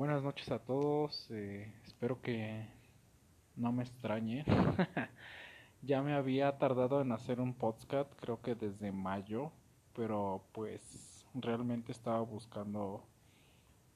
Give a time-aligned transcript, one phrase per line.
[0.00, 1.26] buenas noches a todos.
[1.30, 2.66] eh, espero que
[3.56, 4.44] no me extrañe.
[5.82, 9.52] Ya me había tardado en hacer un podcast, creo que desde mayo,
[9.94, 13.04] pero pues realmente estaba buscando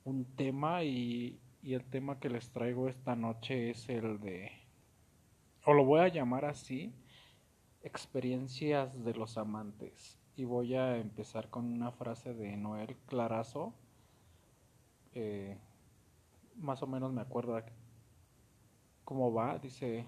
[0.05, 4.53] un tema y, y el tema que les traigo esta noche es el de,
[5.65, 6.95] o lo voy a llamar así,
[7.83, 10.19] experiencias de los amantes.
[10.37, 13.75] Y voy a empezar con una frase de Noel Clarazo.
[15.15, 15.57] eh,
[16.57, 17.61] más o menos me acuerdo
[19.05, 19.59] cómo va.
[19.59, 20.07] Dice,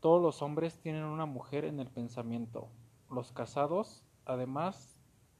[0.00, 2.68] todos los hombres tienen una mujer en el pensamiento.
[3.10, 4.98] Los casados, además,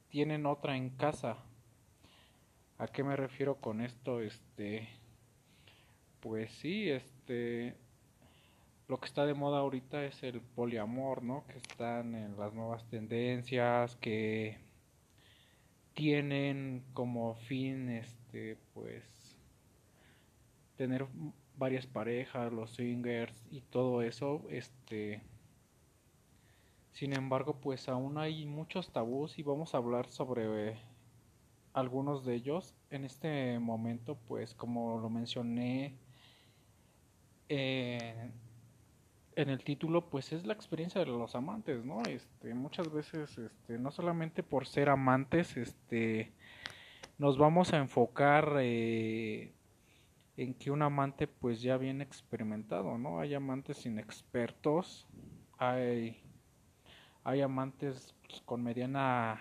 [0.09, 1.37] tienen otra en casa.
[2.79, 4.21] ¿A qué me refiero con esto?
[4.21, 4.89] Este,
[6.21, 7.77] pues sí, este,
[8.89, 11.47] lo que está de moda ahorita es el poliamor, ¿no?
[11.47, 14.59] Que están en las nuevas tendencias, que
[15.95, 19.05] tienen como fin, este, pues,
[20.81, 21.07] tener
[21.59, 25.21] varias parejas, los swingers y todo eso, este,
[26.93, 30.79] sin embargo, pues aún hay muchos tabús y vamos a hablar sobre
[31.75, 32.75] algunos de ellos.
[32.89, 35.99] En este momento, pues como lo mencioné
[37.51, 38.31] eh,
[39.37, 42.01] en el título, pues es la experiencia de los amantes, ¿no?
[42.09, 46.33] Este, muchas veces, este, no solamente por ser amantes, este,
[47.19, 49.53] nos vamos a enfocar eh,
[50.41, 53.21] en que un amante pues ya bien experimentado, ¿no?
[53.21, 55.07] Hay amantes inexpertos,
[55.59, 56.23] hay,
[57.25, 59.39] hay amantes pues, con mediana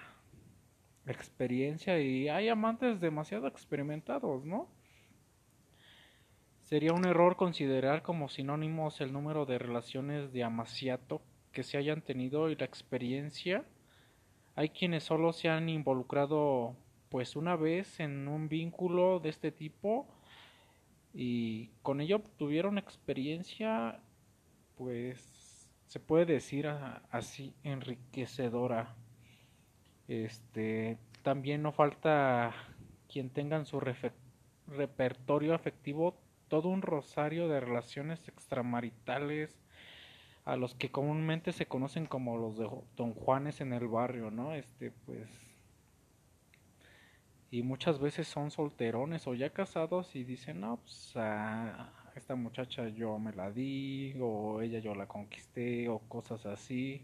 [1.08, 4.68] experiencia y hay amantes demasiado experimentados, ¿no?
[6.64, 11.22] Sería un error considerar como sinónimos el número de relaciones de amaciato
[11.54, 13.64] que se hayan tenido y la experiencia.
[14.56, 16.76] Hay quienes solo se han involucrado
[17.08, 20.19] pues una vez en un vínculo de este tipo
[21.14, 24.00] y con ello obtuvieron experiencia
[24.78, 28.96] pues se puede decir así enriquecedora.
[30.08, 32.54] Este también no falta
[33.12, 33.82] quien tenga en su
[34.68, 36.16] repertorio afectivo
[36.48, 39.60] todo un rosario de relaciones extramaritales
[40.46, 44.54] a los que comúnmente se conocen como los de Don Juanes en el barrio, ¿no?
[44.54, 45.49] Este, pues.
[47.52, 52.90] Y muchas veces son solterones o ya casados y dicen, no, pues a esta muchacha
[52.90, 57.02] yo me la di, o ella yo la conquisté, o cosas así.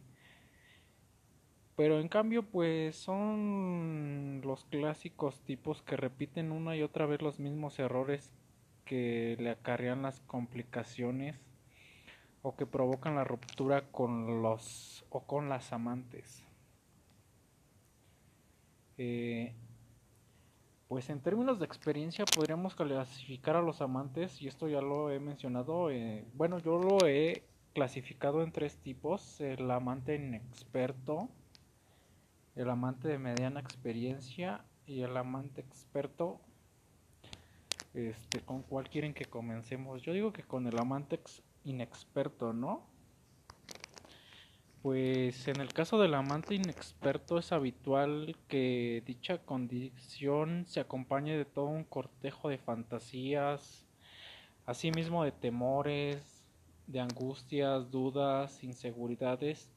[1.76, 7.40] Pero en cambio, pues son los clásicos tipos que repiten una y otra vez los
[7.40, 8.32] mismos errores
[8.86, 11.38] que le acarrean las complicaciones
[12.44, 16.44] o que provocan la ruptura con los o con las amantes.
[18.98, 19.54] Eh,
[20.88, 25.20] pues en términos de experiencia podríamos clasificar a los amantes, y esto ya lo he
[25.20, 31.30] mencionado, eh, bueno, yo lo he clasificado en tres tipos, el amante inexperto,
[32.56, 36.40] el amante de mediana experiencia y el amante experto
[37.96, 40.02] este, ¿con cuál quieren que comencemos?
[40.02, 41.20] Yo digo que con el amante
[41.64, 42.86] inexperto, ¿no?
[44.86, 51.44] Pues en el caso del amante inexperto es habitual que dicha condición se acompañe de
[51.44, 53.88] todo un cortejo de fantasías,
[54.68, 56.44] asimismo de temores,
[56.86, 59.72] de angustias, dudas, inseguridades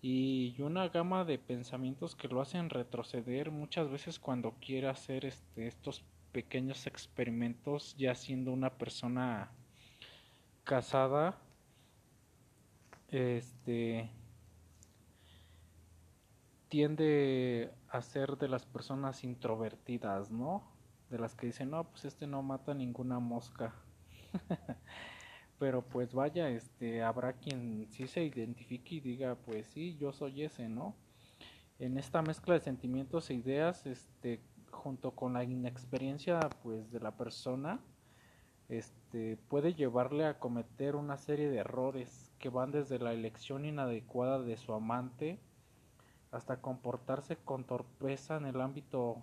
[0.00, 5.66] y una gama de pensamientos que lo hacen retroceder muchas veces cuando quiere hacer este,
[5.66, 6.02] estos
[6.32, 9.50] pequeños experimentos ya siendo una persona
[10.64, 11.43] casada
[13.08, 14.10] este
[16.68, 20.64] tiende a ser de las personas introvertidas, ¿no?
[21.10, 23.74] De las que dicen, no, pues este no mata ninguna mosca.
[25.58, 30.42] Pero pues vaya, este, habrá quien sí se identifique y diga, pues sí, yo soy
[30.42, 30.96] ese, ¿no?
[31.78, 34.40] En esta mezcla de sentimientos e ideas, este,
[34.70, 37.80] junto con la inexperiencia pues de la persona
[38.68, 44.38] este puede llevarle a cometer una serie de errores que van desde la elección inadecuada
[44.38, 45.38] de su amante
[46.30, 49.22] hasta comportarse con torpeza en el ámbito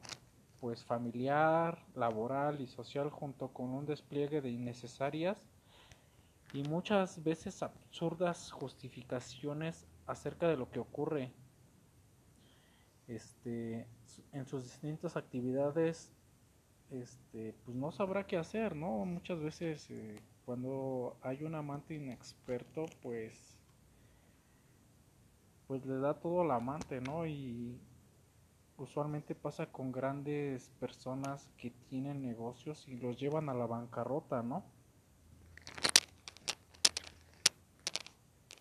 [0.60, 5.46] pues familiar, laboral y social junto con un despliegue de innecesarias
[6.52, 11.32] y muchas veces absurdas justificaciones acerca de lo que ocurre
[13.08, 13.86] este,
[14.32, 16.12] en sus distintas actividades,
[16.90, 19.06] este, pues no sabrá qué hacer, ¿no?
[19.06, 20.20] Muchas veces eh,
[20.52, 23.58] cuando hay un amante inexperto, pues,
[25.66, 27.26] pues le da todo al amante, ¿no?
[27.26, 27.80] Y
[28.76, 34.66] usualmente pasa con grandes personas que tienen negocios y los llevan a la bancarrota, ¿no?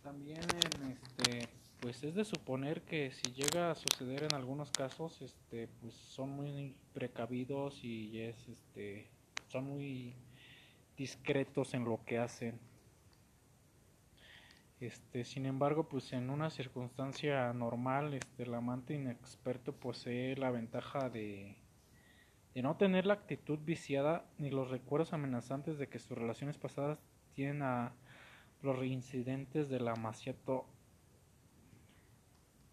[0.05, 1.49] También este
[1.81, 6.31] pues es de suponer que si llega a suceder en algunos casos, este pues son
[6.31, 9.11] muy precavidos y es este
[9.49, 10.15] son muy
[11.01, 12.61] discretos en lo que hacen.
[14.81, 21.09] Este, sin embargo, pues en una circunstancia normal, este, el amante inexperto posee la ventaja
[21.09, 21.57] de,
[22.55, 26.99] de no tener la actitud viciada ni los recuerdos amenazantes de que sus relaciones pasadas
[27.33, 27.95] tienen a
[28.61, 30.67] los reincidentes del amaciato.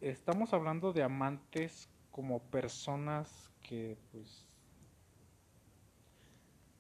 [0.02, 4.47] Estamos hablando de amantes como personas que pues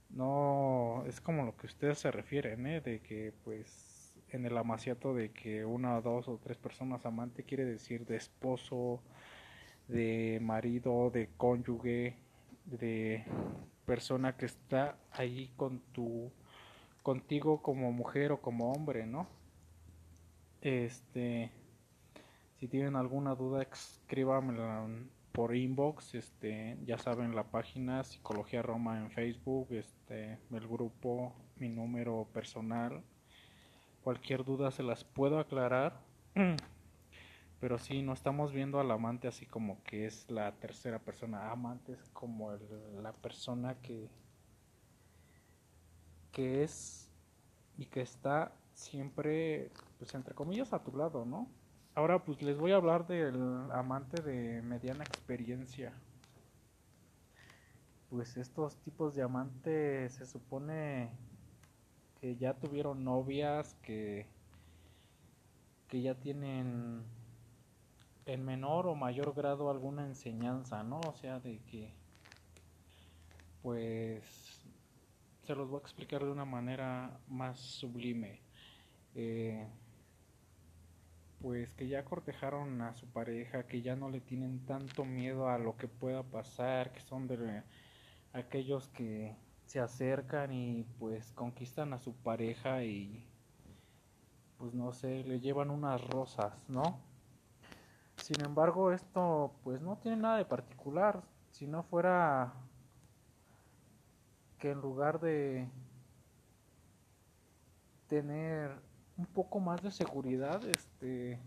[0.09, 2.81] no es como lo que ustedes se refieren, ¿eh?
[2.81, 7.65] de que pues en el amaciato de que una, dos o tres personas amante quiere
[7.65, 9.01] decir de esposo,
[9.88, 12.18] de marido, de cónyuge,
[12.65, 13.24] de
[13.86, 16.31] persona que está ahí con tu
[17.04, 19.27] contigo como mujer o como hombre, ¿no?
[20.62, 21.51] Este
[22.59, 24.86] si tienen alguna duda escríbamela
[25.38, 31.69] por inbox, este, ya saben la página Psicología Roma en Facebook, este, el grupo, mi
[31.69, 33.04] número personal
[34.07, 36.00] cualquier duda se las puedo aclarar.
[37.60, 41.51] Pero sí, no estamos viendo al amante así como que es la tercera persona.
[41.51, 42.54] Amante es como
[43.01, 44.10] la persona que,
[46.31, 47.12] que es
[47.78, 51.50] y que está siempre, pues entre comillas, a tu lado, ¿no?
[51.98, 55.92] Ahora pues les voy a hablar del amante de mediana experiencia.
[58.12, 61.10] Pues estos tipos de amantes se supone
[62.22, 64.28] que ya tuvieron novias, que,
[65.88, 67.02] que ya tienen
[68.28, 71.00] en menor o mayor grado alguna enseñanza, ¿no?
[71.00, 71.96] O sea, de que,
[73.64, 74.22] pues,
[75.48, 78.40] se los voy a explicar de una manera más sublime.
[79.16, 79.68] Eh,
[81.42, 85.57] pues que ya cortejaron a su pareja, que ya no le tienen tanto miedo a
[85.57, 87.63] lo que pueda pasar, que son de
[88.34, 89.36] aquellos que
[89.66, 93.28] se acercan y pues conquistan a su pareja y
[94.57, 97.00] pues no sé, le llevan unas rosas, ¿no?
[98.16, 102.54] Sin embargo, esto pues no tiene nada de particular, si no fuera
[104.57, 105.69] que en lugar de
[108.07, 108.87] tener
[109.18, 111.40] un poco más de seguridad, este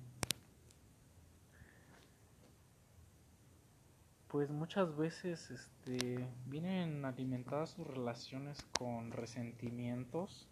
[4.30, 10.46] pues muchas veces este, vienen alimentadas sus relaciones con resentimientos.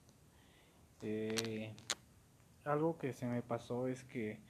[1.00, 1.72] Eh,
[2.64, 4.40] algo que se me pasó es que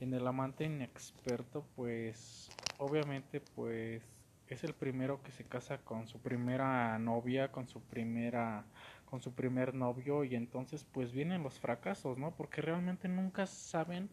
[0.00, 4.04] en el amante inexperto, pues obviamente pues
[4.54, 8.64] es el primero que se casa con su primera novia, con su primera
[9.06, 12.32] con su primer novio y entonces pues vienen los fracasos, ¿no?
[12.32, 14.08] Porque realmente nunca saben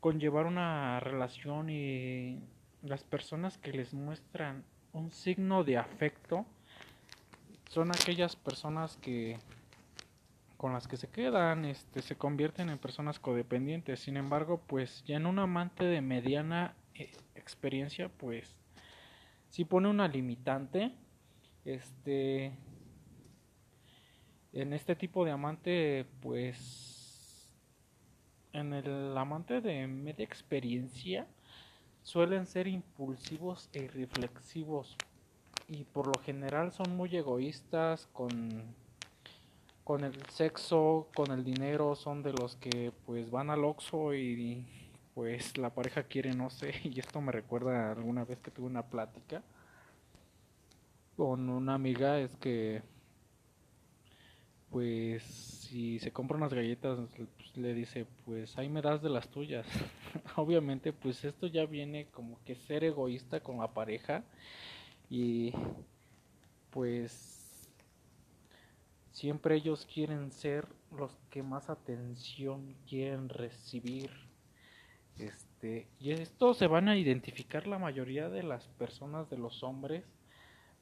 [0.00, 2.40] conllevar una relación y
[2.82, 6.46] las personas que les muestran un signo de afecto
[7.68, 9.38] son aquellas personas que
[10.56, 14.00] con las que se quedan, este, se convierten en personas codependientes.
[14.00, 18.56] Sin embargo, pues ya en un amante de mediana eh, experiencia, pues
[19.48, 20.92] si pone una limitante,
[21.64, 22.52] este,
[24.52, 27.52] en este tipo de amante, pues,
[28.52, 31.26] en el amante de media experiencia,
[32.02, 34.96] suelen ser impulsivos e irreflexivos.
[35.68, 38.74] Y por lo general son muy egoístas con
[39.88, 44.87] con el sexo, con el dinero, son de los que pues van al Oxxo y
[45.18, 48.86] pues la pareja quiere, no sé, y esto me recuerda alguna vez que tuve una
[48.86, 49.42] plática
[51.16, 52.82] con una amiga, es que
[54.70, 59.28] pues si se compra unas galletas pues, le dice pues ahí me das de las
[59.28, 59.66] tuyas
[60.36, 64.22] obviamente pues esto ya viene como que ser egoísta con la pareja
[65.10, 65.52] y
[66.70, 67.72] pues
[69.10, 74.27] siempre ellos quieren ser los que más atención quieren recibir
[75.18, 80.04] este y esto se van a identificar la mayoría de las personas de los hombres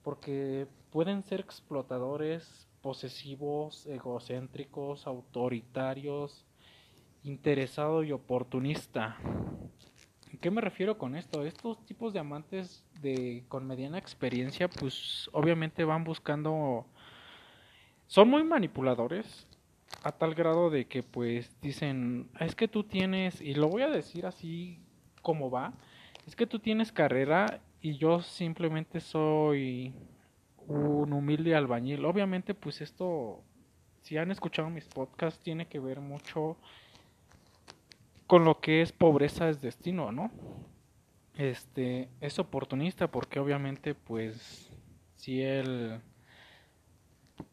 [0.02, 6.44] porque pueden ser explotadores posesivos, egocéntricos, autoritarios,
[7.24, 9.16] interesado y oportunista.
[10.40, 11.44] ¿Qué me refiero con esto?
[11.44, 16.86] Estos tipos de amantes de con mediana experiencia, pues obviamente van buscando
[18.06, 19.48] son muy manipuladores
[20.06, 23.88] a tal grado de que pues dicen, es que tú tienes y lo voy a
[23.88, 24.78] decir así
[25.20, 25.72] como va,
[26.26, 29.92] es que tú tienes carrera y yo simplemente soy
[30.68, 32.04] un humilde albañil.
[32.04, 33.42] Obviamente, pues esto,
[34.02, 36.56] si han escuchado mis podcasts, tiene que ver mucho
[38.28, 40.30] con lo que es pobreza es destino, ¿no?
[41.34, 44.70] Este, es oportunista porque obviamente, pues,
[45.16, 46.00] si él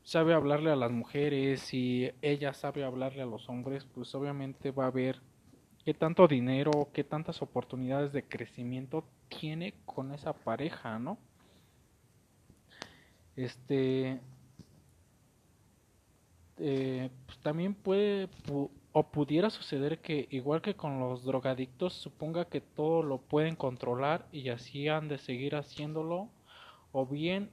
[0.03, 4.87] sabe hablarle a las mujeres y ella sabe hablarle a los hombres, pues obviamente va
[4.87, 5.21] a ver
[5.85, 11.17] qué tanto dinero, qué tantas oportunidades de crecimiento tiene con esa pareja, ¿no?
[13.35, 14.19] Este
[16.57, 18.29] eh, pues también puede
[18.91, 24.27] o pudiera suceder que igual que con los drogadictos suponga que todo lo pueden controlar
[24.31, 26.29] y así han de seguir haciéndolo
[26.91, 27.49] o bien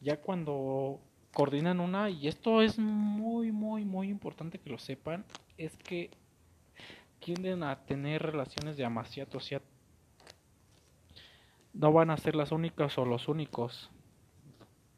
[0.00, 1.00] ya cuando
[1.32, 5.24] coordinan una y esto es muy muy muy importante que lo sepan
[5.56, 6.10] es que
[7.20, 9.60] tienden a tener relaciones de amaciato, o
[11.72, 13.90] no van a ser las únicas o los únicos.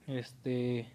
[0.06, 0.90] Este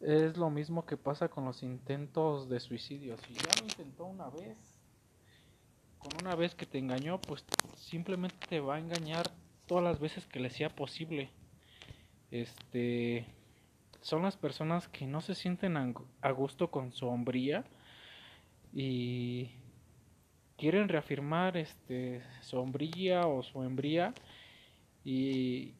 [0.00, 3.16] es lo mismo que pasa con los intentos de suicidio.
[3.18, 4.56] Si ya lo intentó una vez,
[5.98, 7.44] con una vez que te engañó, pues
[7.76, 9.30] simplemente te va a engañar
[9.66, 11.30] todas las veces que le sea posible.
[12.30, 13.26] Este
[14.00, 17.64] son las personas que no se sienten a gusto con su hombría
[18.72, 19.50] y
[20.56, 24.14] quieren reafirmar este su hombría o su hembría
[25.04, 25.74] y,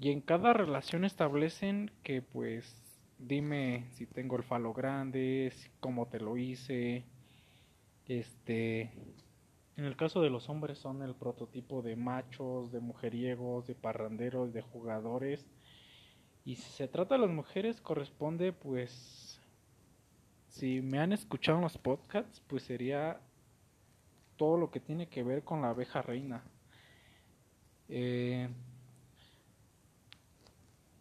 [0.00, 2.86] y en cada relación establecen que pues
[3.18, 7.04] dime si tengo el falo grande, cómo te lo hice.
[8.06, 8.92] Este,
[9.76, 14.52] en el caso de los hombres son el prototipo de machos, de mujeriegos, de parranderos,
[14.52, 15.46] de jugadores.
[16.46, 19.38] Y si se trata de las mujeres corresponde pues
[20.48, 23.20] si me han escuchado en los podcasts, pues sería
[24.36, 26.42] todo lo que tiene que ver con la abeja reina.
[27.88, 28.48] Eh,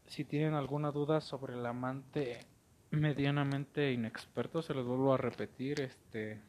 [0.08, 2.40] si tienen alguna duda sobre el amante
[2.92, 5.80] medianamente inexperto, se los vuelvo a repetir.
[5.80, 6.42] Este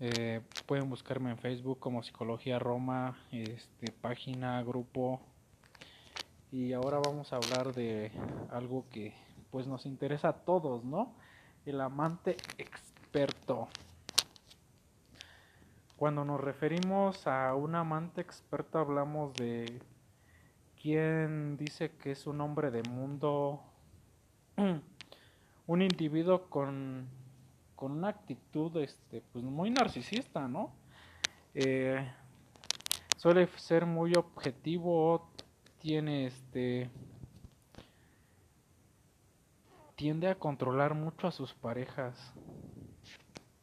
[0.00, 5.20] eh, pueden buscarme en Facebook como Psicología Roma, este página, grupo.
[6.52, 8.12] Y ahora vamos a hablar de
[8.50, 9.14] algo que
[9.50, 11.14] pues nos interesa a todos, ¿no?
[11.64, 13.68] El amante experto.
[15.96, 19.80] Cuando nos referimos a un amante experto hablamos de
[20.80, 23.62] quien dice que es un hombre de mundo,
[25.66, 27.08] un individuo con,
[27.74, 30.74] con una actitud este, pues muy narcisista, ¿no?
[31.54, 32.08] Eh,
[33.16, 35.30] suele ser muy objetivo,
[35.86, 36.90] tiene este
[39.94, 42.34] tiende a controlar mucho a sus parejas.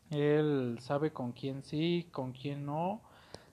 [0.10, 3.01] Él sabe con quién sí, con quién no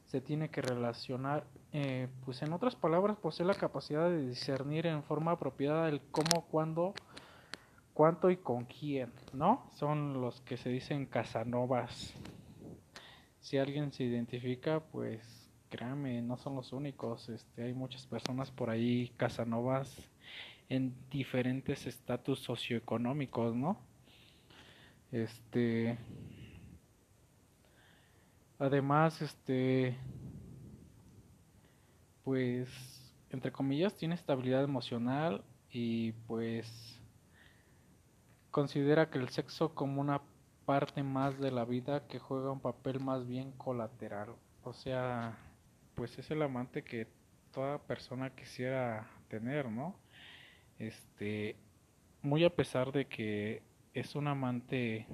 [0.05, 5.03] se tiene que relacionar eh, pues en otras palabras, posee la capacidad de discernir en
[5.03, 6.95] forma apropiada el cómo, cuándo,
[7.93, 9.69] cuánto y con quién, ¿no?
[9.79, 12.15] Son los que se dicen casanovas.
[13.41, 15.40] Si alguien se identifica, pues
[15.71, 17.29] créanme, no son los únicos.
[17.29, 20.11] Este, hay muchas personas por ahí casanovas
[20.69, 23.79] en diferentes estatus socioeconómicos, ¿no?
[25.11, 25.99] Este,
[28.59, 29.97] además, este,
[32.25, 32.69] pues,
[33.31, 37.00] entre comillas, tiene estabilidad emocional y pues
[38.50, 40.21] considera que el sexo como una
[40.67, 44.35] parte más de la vida que juega un papel más bien colateral.
[44.62, 45.37] O sea,
[46.00, 47.07] pues es el amante que
[47.52, 49.95] toda persona quisiera tener, ¿no?
[50.78, 51.57] Este,
[52.23, 53.61] muy a pesar de que
[53.92, 55.07] es un amante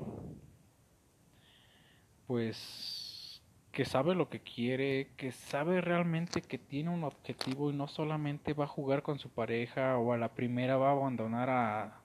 [2.28, 7.88] pues que sabe lo que quiere, que sabe realmente que tiene un objetivo y no
[7.88, 12.00] solamente va a jugar con su pareja o a la primera va a abandonar a,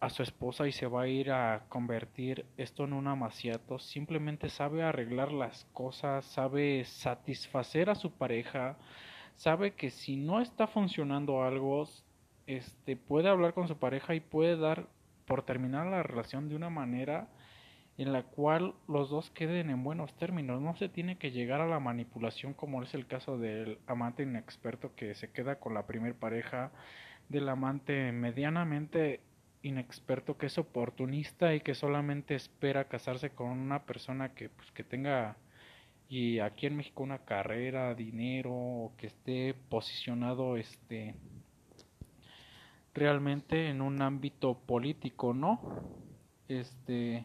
[0.00, 4.48] a su esposa y se va a ir a convertir esto en un amaciato, simplemente
[4.48, 8.78] sabe arreglar las cosas, sabe satisfacer a su pareja,
[9.36, 11.86] sabe que si no está funcionando algo,
[12.46, 14.88] este puede hablar con su pareja y puede dar
[15.26, 17.28] por terminar la relación de una manera
[17.98, 20.62] en la cual los dos queden en buenos términos.
[20.62, 24.94] No se tiene que llegar a la manipulación como es el caso del amante inexperto
[24.96, 26.72] que se queda con la primer pareja,
[27.28, 29.20] del amante medianamente
[29.62, 34.84] inexperto que es oportunista y que solamente espera casarse con una persona que pues que
[34.84, 35.36] tenga
[36.08, 41.14] y aquí en México una carrera, dinero o que esté posicionado este
[42.94, 45.60] realmente en un ámbito político, ¿no?
[46.48, 47.24] Este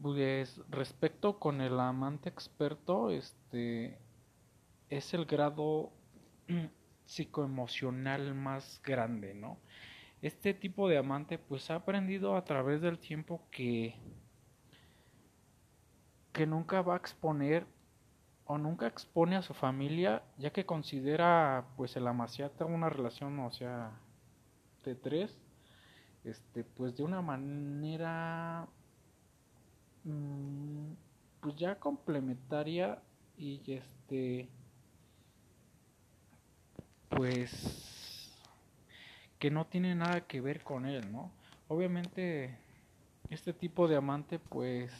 [0.00, 3.98] Pues respecto con el amante experto, este
[4.88, 5.92] es el grado
[7.04, 9.58] psicoemocional más grande, ¿no?
[10.20, 13.94] Este tipo de amante pues ha aprendido a través del tiempo que
[16.32, 17.66] que nunca va a exponer
[18.44, 23.50] o nunca expone a su familia ya que considera pues el amaciata una relación o
[23.50, 23.92] sea
[24.84, 25.36] de tres
[26.24, 28.68] este pues de una manera
[30.04, 30.92] mm,
[31.40, 33.02] pues ya complementaria
[33.36, 34.48] y este
[37.08, 37.97] pues
[39.38, 41.30] que no tiene nada que ver con él, ¿no?
[41.68, 42.58] Obviamente
[43.30, 44.92] este tipo de amante pues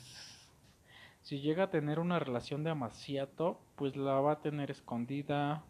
[1.22, 5.62] si llega a tener una relación de amaciato, pues la va a tener escondida,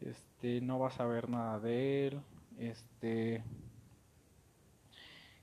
[0.00, 2.20] este no va a saber nada de él,
[2.58, 3.42] este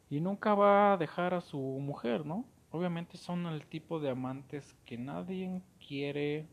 [0.09, 2.45] y nunca va a dejar a su mujer, ¿no?
[2.71, 6.47] Obviamente son el tipo de amantes que nadie quiere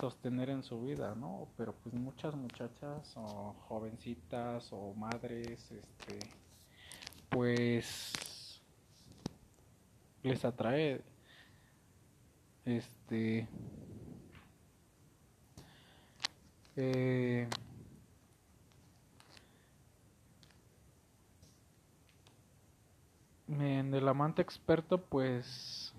[0.00, 1.48] sostener en su vida, ¿no?
[1.56, 6.18] Pero pues muchas muchachas o jovencitas o madres, este,
[7.30, 8.62] pues
[10.22, 11.02] les atrae,
[12.64, 13.48] este,
[16.76, 17.48] eh,
[23.48, 25.94] en el amante experto, pues,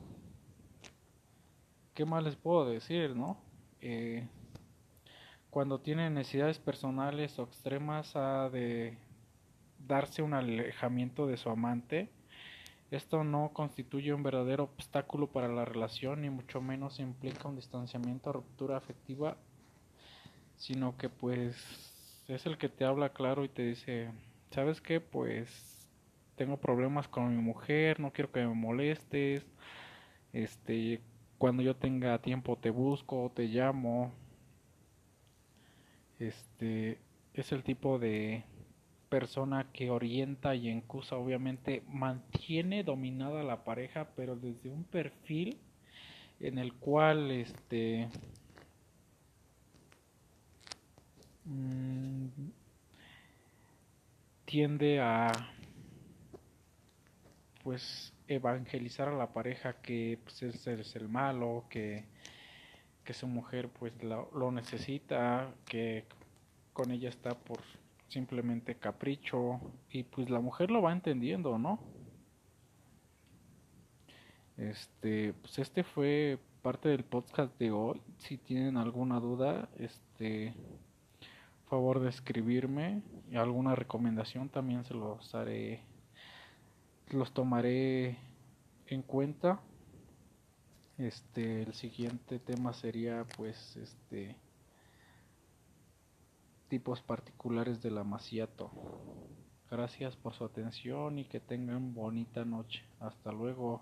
[1.94, 3.47] ¿qué más les puedo decir, no?
[3.82, 4.28] Eh,
[5.50, 8.98] cuando tiene necesidades personales o extremas ha de
[9.88, 12.10] darse un alejamiento de su amante.
[12.92, 18.30] Esto no constituye un verdadero obstáculo para la relación, ni mucho menos implica un distanciamiento
[18.30, 19.36] o ruptura afectiva,
[20.56, 21.56] sino que pues
[22.28, 24.10] es el que te habla claro y te dice,
[24.52, 25.02] ¿sabes qué?
[25.02, 25.50] Pues
[26.36, 29.46] tengo problemas con mi mujer, no quiero que me molestes,
[30.32, 31.02] este,
[31.38, 34.12] cuando yo tenga tiempo te busco, te llamo.
[36.20, 37.00] Este
[37.34, 38.44] es el tipo de
[39.10, 45.58] persona que orienta y encusa, obviamente mantiene dominada la pareja, pero desde un perfil
[46.40, 48.10] en el cual este
[51.46, 52.28] mm,
[54.46, 55.32] tiende a
[57.64, 62.06] pues evangelizar a la pareja que pues, es el malo, que,
[63.04, 66.06] que su mujer pues lo, lo necesita, que
[66.74, 67.60] con ella está por
[68.08, 69.60] simplemente capricho
[69.92, 71.80] y pues la mujer lo va entendiendo, ¿no?
[74.58, 78.02] Este, pues este fue parte del podcast de hoy.
[78.18, 80.54] Si tienen alguna duda, este
[81.70, 83.02] favor de escribirme
[83.36, 85.82] alguna recomendación también se los haré
[87.12, 88.18] los tomaré
[88.88, 89.60] en cuenta.
[90.98, 94.36] Este, el siguiente tema sería pues este
[96.68, 98.72] tipos particulares del amaciato.
[99.70, 102.84] Gracias por su atención y que tengan bonita noche.
[103.00, 103.82] Hasta luego.